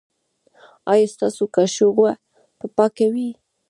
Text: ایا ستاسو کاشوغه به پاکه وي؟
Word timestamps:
ایا 0.91 1.07
ستاسو 1.13 1.43
کاشوغه 1.55 2.11
به 2.59 2.67
پاکه 2.77 3.07
وي؟ 3.13 3.29